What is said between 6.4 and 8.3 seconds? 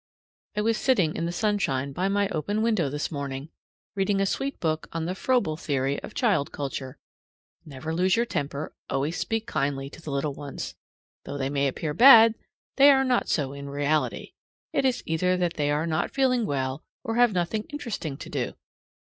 culture never lose your